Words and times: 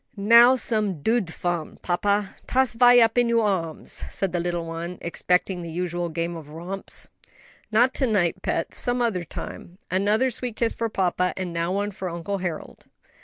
"Now 0.17 0.55
some 0.55 1.03
dood 1.03 1.31
fun, 1.31 1.77
papa: 1.83 2.35
toss 2.47 2.73
Vi 2.73 2.99
up 2.99 3.19
in 3.19 3.29
oo 3.29 3.41
arms," 3.41 3.91
said 3.91 4.31
the 4.31 4.39
little 4.39 4.65
one, 4.65 4.97
expecting 4.99 5.61
the 5.61 5.69
usual 5.69 6.09
game 6.09 6.35
of 6.35 6.49
romps. 6.49 7.07
"Not 7.71 7.93
to 7.93 8.07
night, 8.07 8.41
pet; 8.41 8.73
some 8.73 8.99
other 8.99 9.23
time. 9.23 9.77
Another 9.91 10.31
sweet 10.31 10.55
kiss 10.55 10.73
for 10.73 10.89
papa, 10.89 11.35
and 11.37 11.53
now 11.53 11.71
one 11.73 11.91
for 11.91 12.09
Uncle 12.09 12.39
Harold." 12.39 12.85